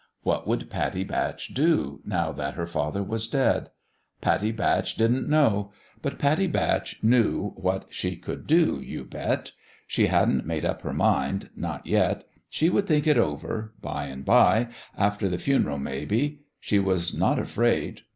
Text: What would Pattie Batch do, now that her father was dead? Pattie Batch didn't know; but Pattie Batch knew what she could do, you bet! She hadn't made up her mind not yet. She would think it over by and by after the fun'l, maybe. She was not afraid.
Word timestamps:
What 0.23 0.47
would 0.47 0.67
Pattie 0.71 1.03
Batch 1.03 1.49
do, 1.53 2.01
now 2.03 2.31
that 2.31 2.55
her 2.55 2.65
father 2.65 3.03
was 3.03 3.27
dead? 3.27 3.69
Pattie 4.19 4.51
Batch 4.51 4.95
didn't 4.95 5.29
know; 5.29 5.71
but 6.01 6.17
Pattie 6.17 6.47
Batch 6.47 7.03
knew 7.03 7.51
what 7.55 7.85
she 7.91 8.15
could 8.15 8.47
do, 8.47 8.81
you 8.83 9.03
bet! 9.03 9.51
She 9.85 10.07
hadn't 10.07 10.47
made 10.47 10.65
up 10.65 10.81
her 10.81 10.91
mind 10.91 11.51
not 11.55 11.85
yet. 11.85 12.23
She 12.49 12.67
would 12.67 12.87
think 12.87 13.05
it 13.05 13.19
over 13.19 13.75
by 13.79 14.05
and 14.05 14.25
by 14.25 14.69
after 14.97 15.29
the 15.29 15.37
fun'l, 15.37 15.77
maybe. 15.79 16.39
She 16.59 16.79
was 16.79 17.13
not 17.13 17.37
afraid. 17.37 18.01